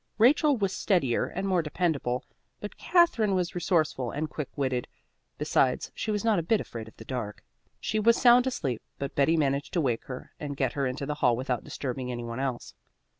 Rachel 0.17 0.57
was 0.57 0.73
steadier 0.73 1.27
and 1.27 1.47
more 1.47 1.61
dependable, 1.61 2.25
but 2.59 2.75
Katherine 2.75 3.35
was 3.35 3.53
resourceful 3.53 4.09
and 4.09 4.27
quick 4.31 4.49
witted. 4.55 4.87
Besides, 5.37 5.91
she 5.93 6.09
was 6.09 6.25
not 6.25 6.39
a 6.39 6.41
bit 6.41 6.59
afraid 6.59 6.87
of 6.87 6.97
the 6.97 7.05
dark. 7.05 7.43
She 7.79 7.99
was 7.99 8.19
sound 8.19 8.47
asleep, 8.47 8.81
but 8.97 9.13
Betty 9.13 9.37
managed 9.37 9.73
to 9.73 9.81
wake 9.81 10.05
her 10.05 10.31
and 10.39 10.57
get 10.57 10.73
her 10.73 10.87
into 10.87 11.05
the 11.05 11.13
hall 11.21 11.37
without 11.37 11.63
disturbing 11.63 12.11
any 12.11 12.23
one 12.23 12.39
else. 12.39 12.73